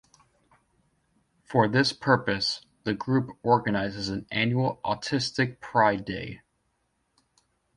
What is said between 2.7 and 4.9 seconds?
the group organizes an annual